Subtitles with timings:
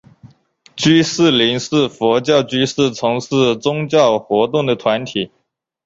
[0.75, 5.29] 居士林是佛教居士从事宗教活动的团体。